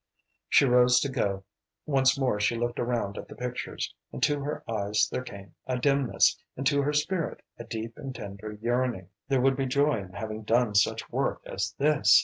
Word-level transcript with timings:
She 0.49 0.65
rose 0.65 0.99
to 1.01 1.09
go. 1.09 1.43
Once 1.85 2.17
more 2.17 2.39
she 2.39 2.57
looked 2.57 2.79
around 2.79 3.19
at 3.19 3.27
the 3.27 3.35
pictures, 3.35 3.93
and 4.11 4.23
to 4.23 4.39
her 4.41 4.63
eyes 4.67 5.07
there 5.11 5.21
came 5.21 5.53
a 5.67 5.77
dimness, 5.77 6.39
and 6.57 6.65
to 6.65 6.81
her 6.81 6.91
spirit 6.91 7.43
a 7.59 7.65
deep 7.65 7.99
and 7.99 8.15
tender 8.15 8.53
yearning. 8.63 9.09
There 9.27 9.41
would 9.41 9.55
be 9.55 9.67
joy 9.67 9.99
in 9.99 10.13
having 10.13 10.41
done 10.41 10.73
such 10.73 11.11
work 11.11 11.43
as 11.45 11.73
this. 11.77 12.19